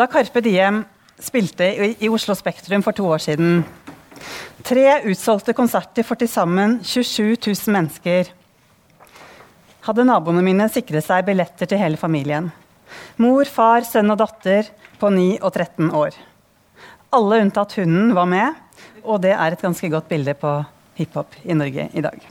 [0.00, 0.84] Da Carpe Diem
[1.20, 3.62] spilte i, Oslo Spektrum for to år siden
[4.64, 8.30] Tre utsolgte konserter for til sammen 27 000 mennesker.
[9.86, 12.50] Hadde naboene mine sikret seg billetter til hele familien.
[13.20, 14.68] Mor, far, sønn og datter
[15.00, 16.18] på 9 og 13 år.
[17.16, 18.60] Alle unntatt hunden var med,
[19.02, 20.58] og det er et ganske godt bilde på
[21.00, 22.28] hiphop i Norge i dag.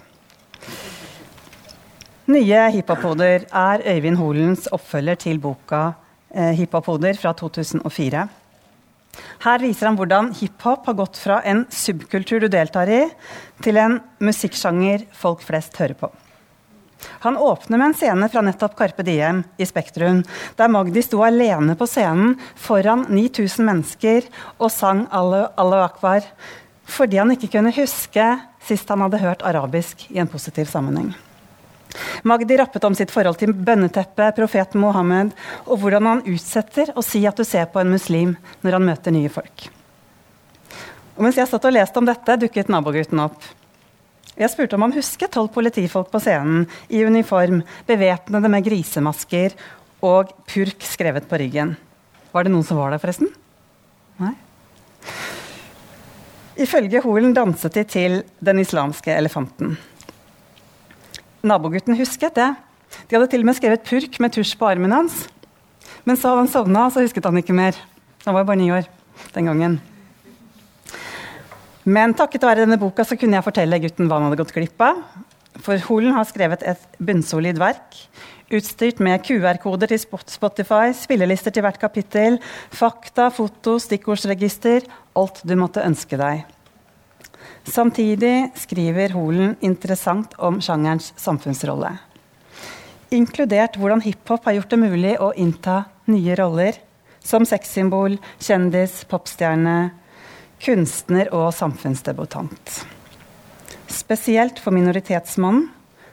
[2.30, 5.96] Nye hiphop-hoder er Øyvind Holens oppfølger til boka
[6.30, 8.26] eh, Hiphop-hoder fra 2004.
[9.42, 13.00] Her viser han hvordan hiphop har gått fra en subkultur du deltar i,
[13.66, 16.12] til en musikksjanger folk flest hører på.
[17.26, 20.20] Han åpner med en scene fra nettopp Carpe Diem i Spektrum,
[20.60, 24.28] der Magdi sto alene på scenen foran 9000 mennesker
[24.60, 26.30] og sang Allahu Akbar
[26.90, 28.28] fordi han ikke kunne huske
[28.70, 31.10] sist han hadde hørt arabisk i en positiv sammenheng.
[32.28, 35.34] Magdi rappet om sitt forhold til bønneteppet, profeten Mohammed,
[35.66, 39.16] og hvordan han utsetter å si at du ser på en muslim når han møter
[39.16, 39.70] nye folk.
[41.18, 43.44] Og mens jeg satt og leste om dette, dukket nabogutten opp.
[44.40, 49.58] Jeg spurte om han husket tolv politifolk på scenen i uniform, bevæpnede med grisemasker
[50.06, 51.76] og purk skrevet på ryggen.
[52.32, 53.34] Var det noen som var der, forresten?
[54.22, 54.32] Nei?
[56.60, 59.78] Ifølge Holen danset de til Den islamske elefanten.
[61.46, 62.50] Nabogutten husket det.
[63.08, 65.28] De hadde til og med skrevet purk med tusj på armen hans.
[66.04, 67.78] Men så hadde han sovna, så husket han ikke mer.
[68.26, 68.88] Han var bare ni år
[69.36, 69.80] den gangen.
[71.90, 74.84] Men takket være denne boka så kunne jeg fortelle gutten hva han hadde gått glipp
[74.84, 75.00] av.
[75.64, 77.98] For Holen har skrevet et bunnsolid verk,
[78.54, 82.38] utstyrt med QR-koder til Spotify, spillelister til hvert kapittel,
[82.76, 84.88] fakta, foto, stikkordsregister,
[85.20, 86.46] alt du måtte ønske deg.
[87.70, 91.92] Samtidig skriver Holen interessant om sjangerens samfunnsrolle.
[93.14, 96.78] Inkludert hvordan hiphop har gjort det mulig å innta nye roller.
[97.20, 99.92] Som sexsymbol, kjendis, popstjerne,
[100.64, 102.80] kunstner og samfunnsdebutant.
[103.90, 105.68] Spesielt for minoritetsmannen,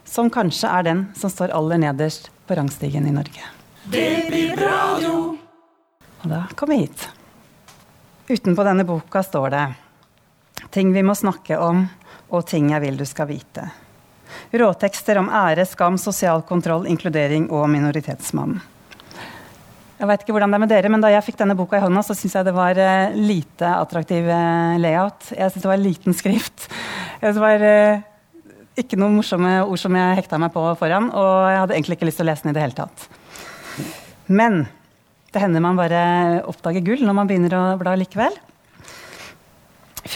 [0.04, 3.48] som kanskje er den som står aller nederst på rangstigen i Norge.
[3.91, 5.16] Det blir radio!
[6.22, 7.08] Og da kom vi hit.
[8.28, 9.64] Utenpå denne boka står det
[10.75, 11.87] Ting vi må snakke om,
[12.31, 13.69] og ting jeg vil du skal vite.
[14.53, 18.62] Råtekster om ære, skam, sosial kontroll, inkludering og minoritetsmannen.
[19.97, 21.81] Jeg vet ikke hvordan det er med dere, men Da jeg fikk denne boka i
[21.81, 25.31] hånda, så syntes jeg det var uh, lite attraktiv uh, layout.
[25.32, 26.66] Jeg syntes det var liten skrift.
[27.22, 28.03] Det var uh,
[28.76, 31.09] ikke noen morsomme ord som jeg hekta meg på foran.
[31.16, 33.06] Og jeg hadde egentlig ikke lyst til å lese den i det hele tatt.
[34.28, 34.66] Men
[35.32, 36.03] det hender man bare
[36.44, 38.37] oppdager gull når man begynner å bla likevel.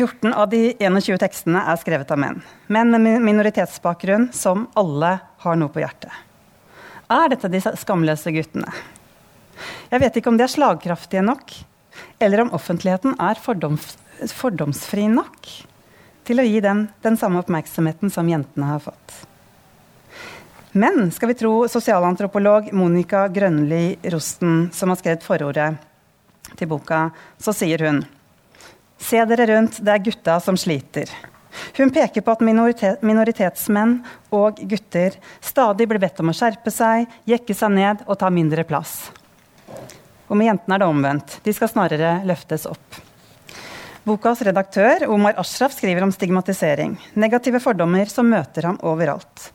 [0.00, 2.38] 14 av de 21 tekstene er skrevet av menn.
[2.72, 6.12] Menn med minoritetsbakgrunn som alle har noe på hjertet.
[7.12, 8.70] Er dette de skamløse guttene?
[9.90, 11.52] Jeg vet ikke om de er slagkraftige nok,
[12.16, 13.90] eller om offentligheten er fordoms,
[14.32, 15.50] fordomsfri nok
[16.24, 19.18] til å gi dem den samme oppmerksomheten som jentene har fått.
[20.72, 25.74] Men skal vi tro sosialantropolog Monica Grønli Rosten, som har skrevet forordet
[26.56, 28.00] til boka, så sier hun
[29.10, 31.10] Se dere rundt, det er gutta som sliter.
[31.74, 33.96] Hun peker på at minoritet, minoritetsmenn
[34.38, 38.62] og gutter stadig blir bedt om å skjerpe seg, jekke seg ned og ta mindre
[38.68, 39.08] plass.
[40.30, 41.38] Og med jentene er det omvendt.
[41.42, 43.00] De skal snarere løftes opp.
[44.06, 46.94] Bokas redaktør Omar Ashraf skriver om stigmatisering.
[47.18, 49.48] Negative fordommer som møter ham overalt.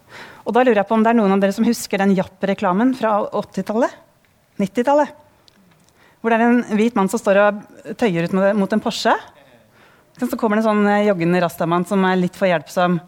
[0.43, 2.91] Og da lurer jeg på om det er noen av dere som husker den Japp-reklamen
[2.99, 3.95] fra 80-tallet?
[4.59, 5.15] 90-tallet?
[6.19, 9.15] Hvor det er en hvit mann som står og tøyer ut mot en Porsche.
[10.15, 12.99] Så kommer det en sånn eh, joggende rastamann som er litt for hjelpsom,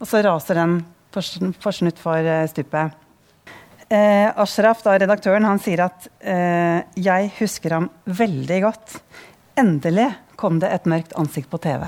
[0.00, 0.78] og så raser den
[1.12, 2.94] forsen utfor eh, stupet.
[3.92, 8.96] Eh, Ashraf, da, redaktøren, han sier at eh, 'jeg husker ham veldig godt'.
[9.56, 11.84] Endelig kom det et mørkt ansikt på TV.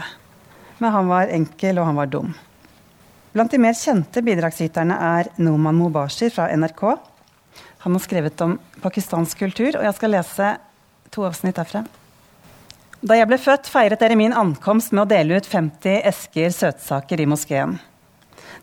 [0.78, 2.34] Men han var enkel, og han var dum.
[3.32, 6.84] Blant de mer kjente bidragsyterne er Noman Mubashir fra NRK.
[7.84, 10.56] Han har skrevet om pakistansk kultur, og jeg skal lese
[11.10, 11.84] to avsnitt derfra.
[12.98, 17.20] Da jeg ble født, feiret dere min ankomst med å dele ut 50 esker søtsaker
[17.22, 17.76] i moskeen.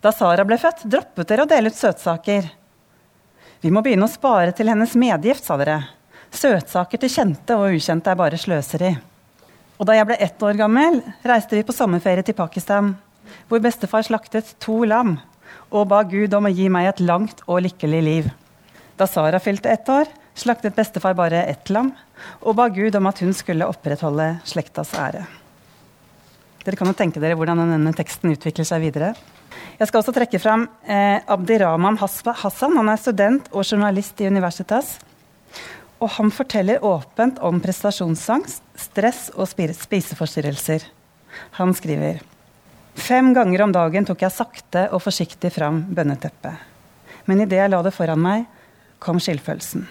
[0.03, 2.49] Da Sara ble født, droppet dere å dele ut søtsaker.
[3.63, 5.77] Vi må begynne å spare til hennes medgift, sa dere.
[6.35, 8.91] Søtsaker til kjente og ukjente er bare sløseri.
[9.79, 12.91] Og da jeg ble ett år gammel, reiste vi på sommerferie til Pakistan,
[13.47, 15.15] hvor bestefar slaktet to lam
[15.71, 18.27] og ba Gud om å gi meg et langt og lykkelig liv.
[18.99, 21.93] Da Sara fylte ett år, slaktet bestefar bare ett lam
[22.41, 25.25] og ba Gud om at hun skulle opprettholde slektas ære.
[26.65, 29.13] Dere kan jo tenke dere hvordan denne teksten utvikler seg videre.
[29.77, 32.77] Jeg skal også trekke fram eh, Abdirahman Hassan.
[32.79, 34.95] Han er student og journalist i Universitas.
[36.01, 40.87] Og han forteller åpent om prestasjonsangst, stress og spiseforstyrrelser.
[41.59, 42.23] Han skriver
[42.95, 46.55] Fem ganger om dagen tok jeg sakte og forsiktig fram bønneteppet.
[47.27, 48.45] Men idet jeg la det foran meg,
[49.03, 49.83] kom skyldfølelsen.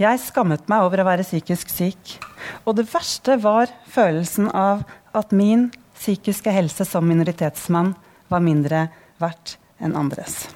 [0.00, 2.16] Jeg skammet meg over å være psykisk syk.
[2.64, 4.84] Og det verste var følelsen av
[5.16, 7.94] at min psykiske helse som minoritetsmann
[8.30, 8.86] var mindre
[9.22, 10.46] verdt enn andres.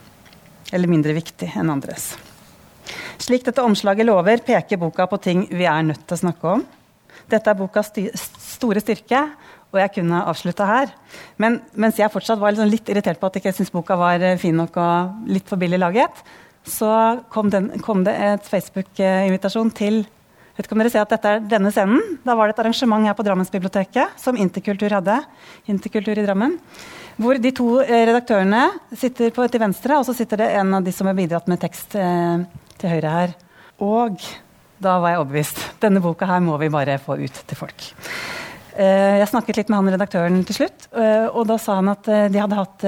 [0.73, 2.13] Eller mindre viktig enn andres.
[3.23, 6.65] Slik dette omslaget lover, peker boka på ting vi er nødt til å snakke om.
[7.31, 7.93] Dette er bokas
[8.43, 9.21] store styrke,
[9.73, 10.91] og jeg kunne avslutta her.
[11.41, 14.39] Men mens jeg fortsatt var litt irritert på at jeg ikke syntes boka var eh,
[14.41, 16.25] fin nok og litt for billig laget,
[16.69, 16.91] så
[17.33, 20.05] kom, den, kom det et Facebook-invitasjon til
[20.53, 22.19] Vet ikke om dere ser at dette er denne scenen.
[22.27, 25.15] Da var det et arrangement her på Drammensbiblioteket som Interkultur hadde.
[25.73, 26.59] Interkultur i Drammen.
[27.17, 30.85] Hvor de to eh, redaktørene sitter på, til venstre, og så sitter det en av
[30.85, 32.45] de som har bidratt med tekst eh,
[32.77, 33.35] til høyre her.
[33.81, 34.21] Og
[34.83, 35.65] da var jeg overbevist.
[35.81, 37.89] Denne boka her må vi bare få ut til folk.
[38.73, 42.07] Eh, jeg snakket litt med han redaktøren til slutt, eh, og da sa han at
[42.09, 42.87] eh, de hadde hatt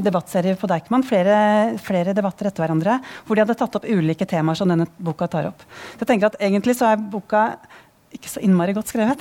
[0.00, 1.36] debattserier på Deichman, flere,
[1.82, 2.96] flere, debatter etter hverandre,
[3.26, 5.66] hvor de hadde tatt opp ulike temaer som denne boka tar opp.
[6.00, 7.50] Jeg tenker at Egentlig så er boka
[8.14, 9.20] ikke så innmari godt skrevet.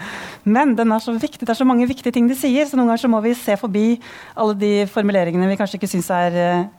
[0.56, 2.88] Men den er så viktig, det er så mange viktige ting de sier, så noen
[2.88, 3.86] ganger så må vi se forbi
[4.32, 6.38] alle de formuleringene vi kanskje ikke syns er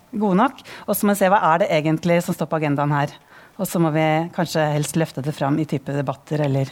[0.10, 2.96] gode nok, og så må vi se hva er det egentlig som står på agendaen
[2.98, 3.14] her.
[3.62, 6.72] Og så må vi kanskje helst løfte det fram i type debatter eller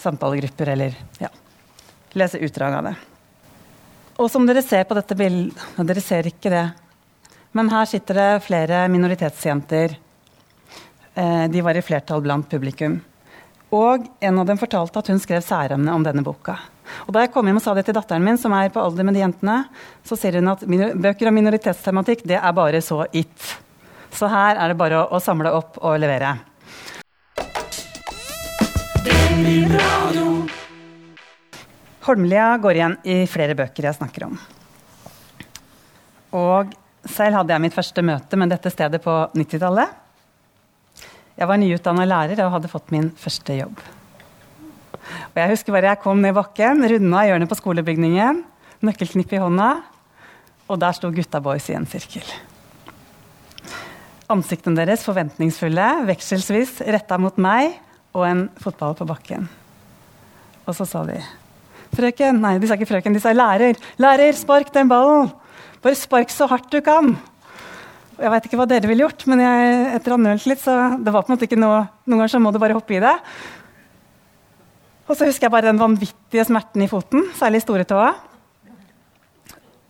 [0.00, 1.28] samtalegrupper eller ja,
[2.16, 2.96] lese utdrag av det.
[4.16, 6.66] Og som dere ser på dette bildet Dere ser ikke det.
[7.56, 9.96] Men her sitter det flere minoritetsjenter.
[11.14, 12.98] Eh, de var i flertall blant publikum.
[13.76, 16.58] Og en av dem fortalte at hun skrev særemne om denne boka.
[17.06, 19.04] Og Da jeg kom hjem og sa det til datteren min, som er på alder
[19.04, 19.64] med de jentene,
[20.06, 23.56] så sier hun at bøker om minoritetstematikk det er bare så it.
[24.12, 26.36] Så her er det bare å, å samle opp og levere.
[32.06, 34.36] Holmlia går igjen i flere bøker jeg snakker om.
[36.38, 36.72] Og
[37.06, 39.94] selv hadde jeg mitt første møte med dette stedet på 90-tallet.
[41.36, 43.80] Jeg var nyutdanna lærer og hadde fått min første jobb.
[45.34, 48.42] Og jeg husker bare jeg kom ned bakken, runda hjørnet på skolebygningen,
[48.86, 49.70] nøkkelknippet i hånda,
[50.66, 52.26] og der sto gutta boys i en sirkel.
[54.32, 57.76] Ansiktene deres forventningsfulle, vekselsvis retta mot meg
[58.16, 59.48] og en fotball på bakken.
[60.66, 61.20] Og så sa de
[61.96, 63.78] Frøken Nei, de sa ikke frøken, de sa lærer.
[64.02, 65.30] Lærer, spark den ballen!
[65.84, 67.14] Bare spark så hardt du kan!
[68.16, 70.96] Jeg veit ikke hva dere ville gjort, men jeg, etter å ha nølt litt, så
[70.96, 73.02] det var på en måte ikke noe Noen ganger så må du bare hoppe i
[73.02, 73.12] det.
[75.06, 78.08] Og så husker jeg bare den vanvittige smerten i foten, særlig i storetåa.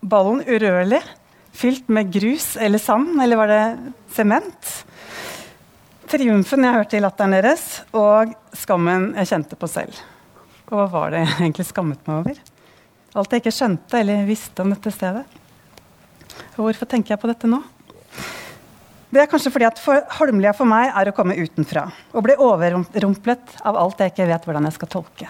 [0.07, 1.01] Ballen urørlig,
[1.57, 3.63] fylt med grus eller sand, eller var det
[4.17, 4.73] sement?
[6.11, 7.65] Triumfen jeg hørte i latteren deres,
[7.97, 9.97] og skammen jeg kjente på selv.
[10.67, 12.41] Og hva var det jeg egentlig skammet meg over?
[13.17, 15.25] Alt jeg ikke skjønte eller visste om dette stedet.
[16.57, 17.63] Og hvorfor tenker jeg på dette nå?
[19.13, 22.35] Det er kanskje fordi at for Holmlia for meg er å komme utenfra og bli
[22.43, 25.29] overrumplet av alt jeg ikke vet hvordan jeg skal tolke.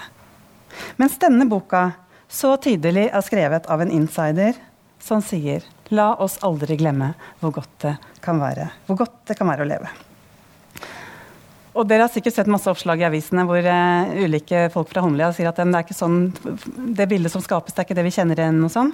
[0.99, 1.91] Mens denne boka
[2.27, 4.57] så tydelig er skrevet av en insider
[5.03, 5.63] som sier
[5.95, 7.95] La oss aldri glemme hvor godt det
[8.25, 9.93] kan være, hvor godt det kan være å leve.
[11.77, 15.29] Og dere har sikkert sett masse oppslag i avisene hvor uh, ulike folk fra Holmlia
[15.37, 16.21] sier at det er ikke sånn,
[16.97, 18.63] det bildet som skapes, det er ikke det vi kjenner igjen.
[18.65, 18.93] Og sånn.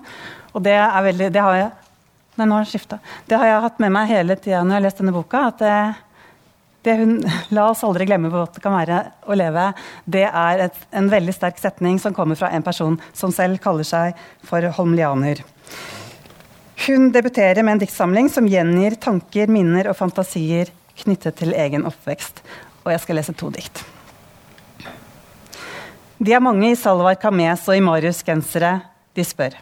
[0.53, 1.73] Og det er veldig, det har jeg
[2.33, 2.97] Nei, nå har det skifta.
[3.29, 5.43] Det har jeg hatt med meg hele tida når jeg har lest denne boka.
[5.51, 5.75] at det,
[6.89, 7.11] det hun,
[7.57, 9.67] La oss aldri glemme godt det kan være å leve.
[10.09, 13.85] Det er et, en veldig sterk setning som kommer fra en person som selv kaller
[13.85, 14.17] seg
[14.49, 15.45] for holmlianer.
[16.87, 20.73] Hun debuterer med en diktsamling som gjengir tanker, minner og fantasier
[21.05, 22.41] knyttet til egen oppvekst
[22.83, 23.83] og jeg skal lese to dikt.
[26.23, 28.77] De er mange i Salvar Kames og i Marius-gensere.
[29.17, 29.57] De spør.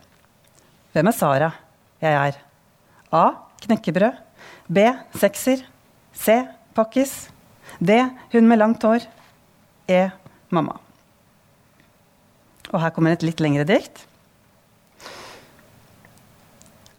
[0.93, 1.49] Hvem er Sara?
[2.03, 2.37] Jeg er
[3.17, 3.25] A.
[3.65, 4.19] Knekkebrød.
[4.69, 4.85] B.
[5.17, 5.65] Sekser.
[6.13, 6.37] C.
[6.77, 7.31] Pakkis.
[7.81, 7.97] D.
[8.33, 9.07] Hun med langt hår.
[9.89, 10.11] E.
[10.53, 10.77] Mamma.
[12.71, 14.05] Og her kommer et litt lengre dikt.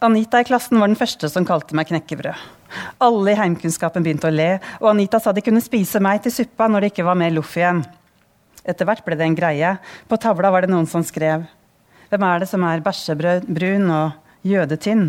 [0.02, 2.34] Anita i klassen var den første som kalte meg knekkebrød.
[3.02, 6.68] Alle i heimkunnskapen begynte å le, og Anita sa de kunne spise meg til suppa
[6.70, 7.82] når det ikke var mer loff igjen.
[8.62, 9.74] Etter hvert ble det en greie.
[10.08, 11.48] På tavla var det noen som skrev.
[12.12, 15.08] Hvem er det som er bæsjebrun og jødetynn?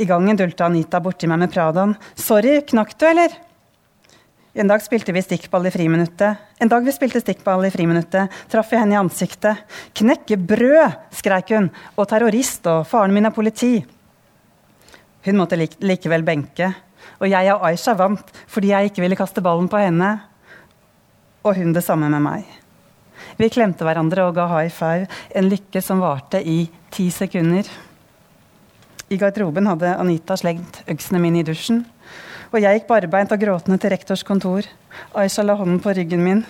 [0.00, 1.96] I gangen dulta Anita borti meg med Pradaen.
[2.18, 3.34] Sorry, knakk du, eller?
[4.54, 6.40] En dag spilte vi stikkball i friminuttet.
[6.58, 9.62] En dag vi spilte stikkball i friminuttet, traff jeg henne i ansiktet.
[9.94, 11.70] 'Knekke brød!' skreik hun.
[11.96, 13.86] 'Og terrorist, og faren min er politi.'
[15.26, 16.70] Hun måtte likevel benke,
[17.20, 20.14] og jeg og Aisha vant fordi jeg ikke ville kaste ballen på henne.
[21.44, 22.48] Og hun det samme med meg.
[23.40, 27.68] Vi klemte hverandre og ga high five, en lykke som varte i ti sekunder.
[29.10, 31.82] I garderoben hadde Anita slengt øksene mine i dusjen.
[32.50, 34.66] Og jeg gikk barbeint og gråtende til rektors kontor.
[35.14, 36.44] Aisha la hånden på ryggen min.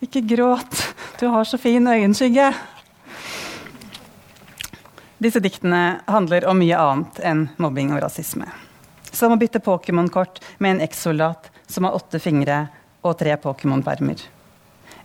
[0.00, 0.84] Ikke gråt,
[1.20, 2.52] du har så fin øyenskygge.
[5.20, 8.46] Disse diktene handler om mye annet enn mobbing og rasisme.
[9.12, 12.62] Som å bytte Pokémon-kort med en ekssoldat som har åtte fingre
[13.04, 14.22] og tre Pokémon-permer.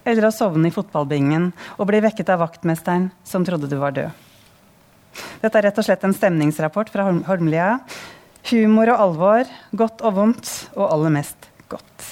[0.08, 4.24] Eller å sovne i fotballbingen og bli vekket av vaktmesteren som trodde du var død.
[5.44, 7.74] Dette er rett og slett en stemningsrapport fra Holmlia
[8.54, 12.10] Humor og alvor, godt og vondt, og aller mest godt.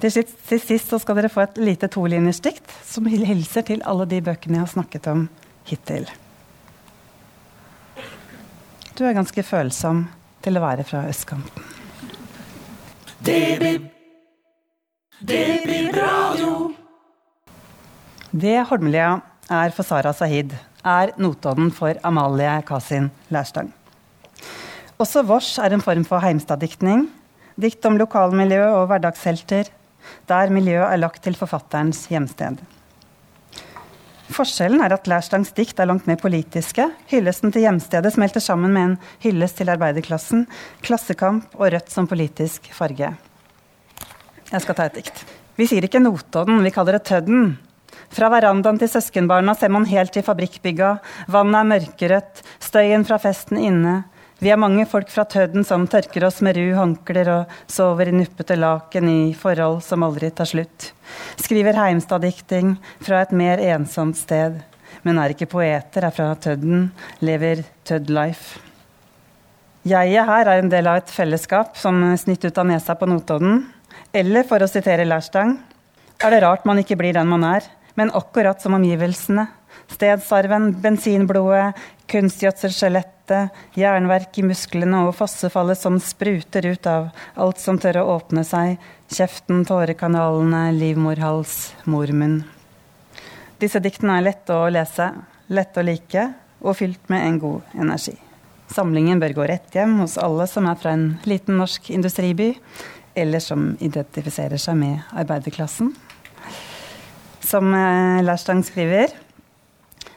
[0.00, 4.24] Til sist, til sist skal dere få et lite tolinjersdikt som hilser til alle de
[4.24, 5.26] bøkene jeg har snakket om
[5.68, 6.06] hittil.
[8.94, 10.04] Du er ganske følsom
[10.44, 11.72] til å være fra østkanten.
[13.24, 13.80] Det
[18.34, 20.52] Det Holmlia er for Sara Sahid,
[20.84, 23.70] er Notodden for Amalie Kasin Lærstang.
[24.98, 27.06] Også vårs er en form for heimstaddiktning.
[27.54, 29.70] Dikt om lokalmiljø og hverdagshelter,
[30.28, 32.58] der miljøet er lagt til forfatterens hjemsted.
[34.32, 36.86] Forskjellen er at Lærstangs dikt er langt mer politiske.
[37.10, 40.46] Hyllesten til hjemstedet smelter sammen med en hyllest til arbeiderklassen,
[40.84, 43.12] klassekamp og rødt som politisk farge.
[44.50, 45.24] Jeg skal ta et dikt.
[45.58, 47.54] Vi sier ikke Notodden, vi kaller det Tødden.
[48.14, 50.96] Fra verandaen til søskenbarna ser man helt til fabrikkbygga.
[51.30, 54.02] Vannet er mørkerødt, støyen fra festen inne.
[54.42, 58.14] Vi er mange folk fra Tødden som tørker oss med ru håndklær og sover i
[58.16, 60.90] nuppete laken i forhold som aldri tar slutt.
[61.38, 62.74] Skriver heimstaddikting
[63.04, 64.58] fra et mer ensomt sted.
[65.04, 66.88] Men er ikke poeter, er fra Tødden,
[67.22, 68.58] lever Tødd-life.
[69.84, 73.66] Jeget her er en del av et fellesskap som snitt ut av nesa på Notodden.
[74.16, 75.58] Eller for å sitere Lærstang,
[76.24, 79.44] er det rart man ikke blir den man er, men akkurat som omgivelsene.
[79.92, 81.76] Stedsarven, bensinblodet,
[83.24, 88.44] kunstgjødselskjelettet, jernverk i musklene og fossefallet som spruter ut av alt som tør å åpne
[88.44, 88.78] seg,
[89.08, 92.44] kjeften, tårekanalene, livmorhals, mormunn.
[93.58, 95.12] Disse diktene er lette å lese,
[95.48, 98.16] lette å like og fylt med en god energi.
[98.68, 102.54] Samlingen bør gå rett hjem hos alle som er fra en liten norsk industriby,
[103.14, 105.92] eller som identifiserer seg med arbeiderklassen.
[107.44, 109.12] Som eh, Lærstang skriver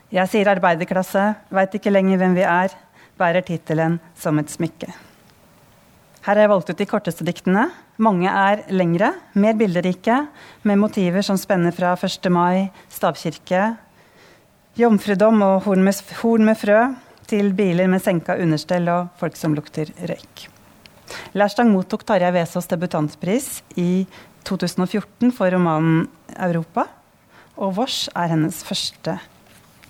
[0.08, 1.22] jeg sier arbeiderklasse,
[1.52, 2.72] veit ikke lenger hvem vi er,
[3.18, 4.90] bærer tittelen som et smykke.
[6.28, 7.70] Her har jeg valgt ut de korteste diktene.
[8.04, 10.18] Mange er lengre, mer bilderike,
[10.68, 12.28] med motiver som spenner fra 1.
[12.34, 13.78] mai, stavkirke,
[14.78, 16.82] jomfrudom og horn med, horn med frø,
[17.28, 20.46] til biler med senka understell og folk som lukter røyk.
[21.40, 24.06] Lærstang mottok Tarjei Vesaas debutantpris i
[24.48, 26.88] 2014 for romanen 'Europa',
[27.58, 29.20] og 'Vårs' er hennes første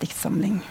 [0.01, 0.62] diktsamling.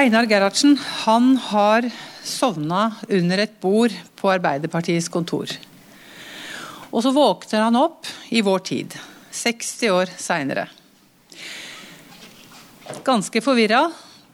[0.00, 1.84] Einar Gerhardsen han har
[2.24, 5.50] sovna under et bord på Arbeiderpartiets kontor.
[6.90, 8.96] Og så våkner han opp i vår tid,
[9.30, 10.64] 60 år seinere.
[13.06, 13.84] Ganske forvirra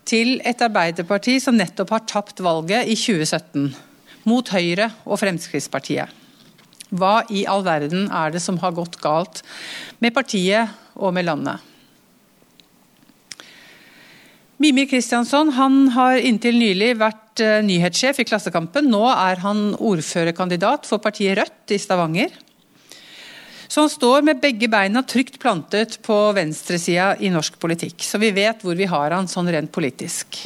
[0.06, 3.72] til et Arbeiderparti som nettopp har tapt valget i 2017,
[4.30, 6.08] mot Høyre og Fremskrittspartiet.
[6.94, 9.42] Hva i all verden er det som har gått galt
[9.98, 11.75] med partiet og med landet?
[14.56, 15.50] Mimir Kristiansson
[15.92, 18.88] har inntil nylig vært eh, nyhetssjef i Klassekampen.
[18.88, 22.32] Nå er han ordførerkandidat for partiet Rødt i Stavanger.
[23.68, 28.00] Så han står med begge beina trygt plantet på venstresida i norsk politikk.
[28.00, 30.38] Så vi vet hvor vi har han sånn rent politisk.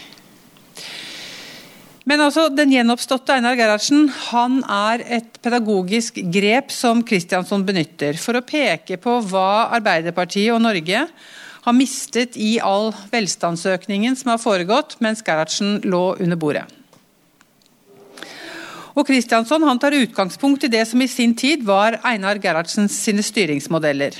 [2.10, 8.34] Men altså, den gjenoppståtte Einar Gerhardsen han er et pedagogisk grep som Kristiansson benytter for
[8.34, 11.04] å peke på hva Arbeiderpartiet og Norge
[11.70, 16.66] har mistet i all velstandsøkningen som har foregått mens Gerhardsen lå under bordet.
[18.98, 23.22] Og Kristiansson han tar utgangspunkt i det som i sin tid var Einar Gerhardsens sine
[23.22, 24.16] styringsmodeller.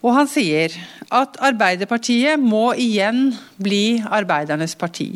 [0.00, 0.72] Og han sier
[1.12, 5.10] at Arbeiderpartiet må igjen bli arbeidernes parti.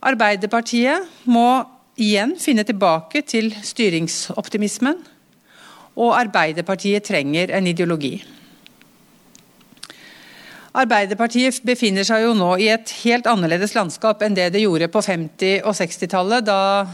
[0.00, 1.64] Arbeiderpartiet må
[2.00, 5.00] igjen finne tilbake til styringsoptimismen,
[6.00, 8.20] og Arbeiderpartiet trenger en ideologi.
[10.70, 15.02] Arbeiderpartiet befinner seg jo nå i et helt annerledes landskap enn det det gjorde på
[15.02, 16.86] 50- og 60-tallet, da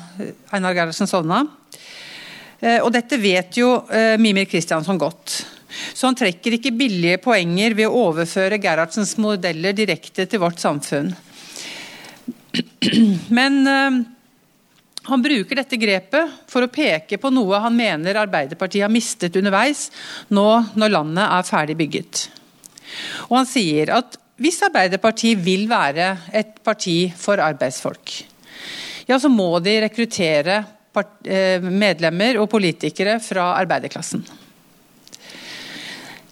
[0.57, 1.43] Einar Gerhardsen sovna.
[2.61, 5.43] Eh, og dette vet jo eh, Mimir Kristiansson godt.
[5.93, 11.13] Så han trekker ikke billige poenger ved å overføre Gerhardsens modeller direkte til vårt samfunn.
[13.37, 13.99] Men eh,
[15.07, 19.91] han bruker dette grepet for å peke på noe han mener Arbeiderpartiet har mistet underveis,
[20.33, 20.49] nå
[20.81, 22.25] når landet er ferdig bygget.
[23.31, 28.17] Og han sier at hvis Arbeiderpartiet vil være et parti for arbeidsfolk,
[29.07, 30.59] ja, så må de rekruttere
[31.25, 34.27] eh, medlemmer og politikere fra arbeiderklassen.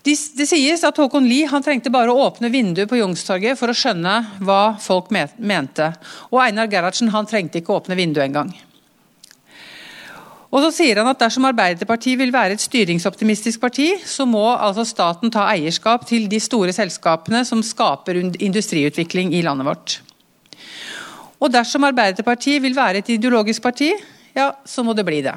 [0.04, 4.18] Det sies at Håkon Lie trengte bare å åpne vinduet på Youngstorget for å skjønne
[4.44, 5.86] hva folk mente.
[6.28, 8.52] Og Einar Gerhardsen han trengte ikke å åpne vinduet engang.
[10.54, 14.84] Og så sier han at Dersom Arbeiderpartiet vil være et styringsoptimistisk parti, så må altså
[14.86, 19.96] staten ta eierskap til de store selskapene som skaper industriutvikling i landet vårt.
[21.42, 23.90] Og dersom Arbeiderpartiet vil være et ideologisk parti,
[24.34, 25.34] ja, så må det bli det.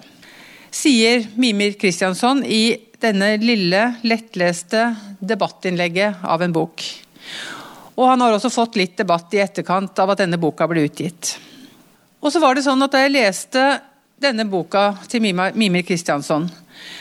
[0.70, 4.86] Sier Mimir Kristiansson i denne lille, lettleste
[5.18, 6.86] debattinnlegget av en bok.
[7.98, 11.34] Og han har også fått litt debatt i etterkant av at denne boka ble utgitt.
[12.22, 13.64] Og så var det sånn at Da jeg leste
[14.18, 16.48] denne boka til Mimir Kristiansson,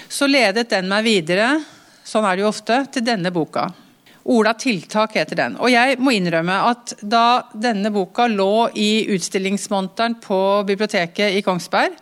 [0.08, 1.56] så ledet den meg videre,
[2.06, 3.66] sånn er det jo ofte, til denne boka.
[4.26, 5.56] Ola Tiltak heter den.
[5.62, 11.94] Og jeg må innrømme at da denne boka lå i utstillingsmonteren på biblioteket i Kongsberg,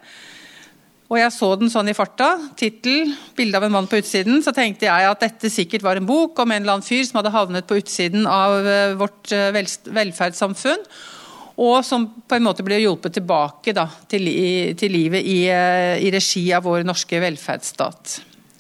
[1.12, 4.54] og jeg så den sånn i farta, tittel, bilde av en mann på utsiden, så
[4.56, 7.35] tenkte jeg at dette sikkert var en bok om en eller annen fyr som hadde
[7.35, 10.80] havnet på utsiden av eh, vårt eh, velferdssamfunn
[11.54, 14.26] og som på en måte ble hjulpet tilbake da, til,
[14.78, 18.14] til, livet i, eh, i, regi av vår norske velferdsstat.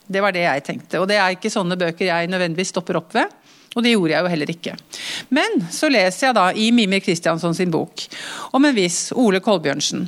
[0.06, 1.00] Det var det jeg tenkte.
[1.02, 3.32] Og det er ikke sånne bøker jeg nødvendigvis stopper opp ved.
[3.74, 4.76] Og det gjorde jeg jo heller ikke.
[5.34, 8.04] Men så leser jeg da i Mimir Kristiansson sin bok
[8.54, 10.06] om en viss Ole Kolbjørnsen.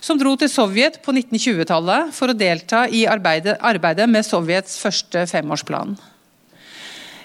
[0.00, 5.26] Som dro til Sovjet på 1920-tallet for å delta i arbeidet, arbeidet med Sovjets første
[5.28, 5.98] femårsplan.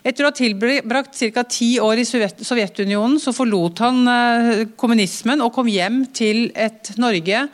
[0.03, 1.43] Etter å ha tilbrakt ca.
[1.47, 7.45] ti år i Sovjetunionen, så forlot han eh, kommunismen og kom hjem til et Norge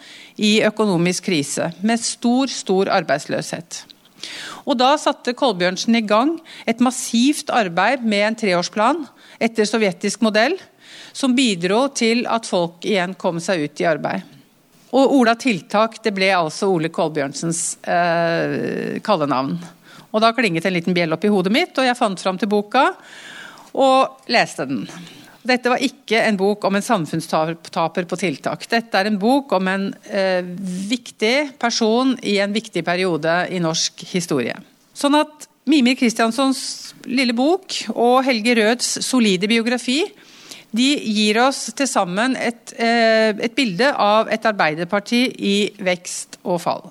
[0.42, 3.84] i økonomisk krise, med stor, stor arbeidsløshet.
[4.66, 6.36] Og Da satte Kolbjørnsen i gang
[6.66, 9.06] et massivt arbeid med en treårsplan
[9.40, 10.58] etter sovjetisk modell,
[11.14, 14.26] som bidro til at folk igjen kom seg ut i arbeid.
[14.90, 19.60] Og Ola Tiltak det ble altså Ole Kolbjørnsens eh, kallenavn.
[20.12, 22.50] Og Da klinget en liten bjell opp i hodet mitt, og jeg fant fram til
[22.50, 22.90] boka
[23.78, 24.88] og leste den.
[25.46, 28.66] Dette var ikke en bok om en samfunnstaper på tiltak.
[28.70, 30.44] Dette er en bok om en eh,
[30.90, 34.58] viktig person i en viktig periode i norsk historie.
[34.94, 36.62] Sånn at Mimir Kristianssons
[37.08, 40.02] lille bok og Helge Røds solide biografi
[40.76, 46.62] de gir oss til sammen et, eh, et bilde av et arbeiderparti i vekst og
[46.62, 46.90] fall.